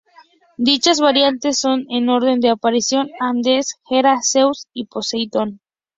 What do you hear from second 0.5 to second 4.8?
Dichas variantes son, en orden de aparición, "Hades", "Hera", "Zeus"